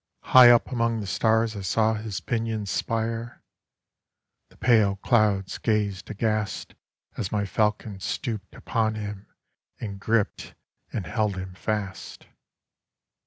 High 0.23 0.49
up 0.49 0.71
among 0.71 0.99
the 0.99 1.05
stars 1.05 1.55
I 1.55 1.61
saw 1.61 1.93
his 1.93 2.21
pinions 2.21 2.71
spire. 2.71 3.43
The 4.49 4.57
pale 4.57 4.95
clouds 4.95 5.59
gazed 5.59 6.07
aghastAs 6.07 7.31
my 7.31 7.45
falcon 7.45 7.99
stooped 7.99 8.55
upon 8.55 8.95
him, 8.95 9.27
and 9.79 9.99
gript 9.99 10.55
and 10.91 11.05
held 11.05 11.35
him 11.37 11.53
fast. 11.53 12.25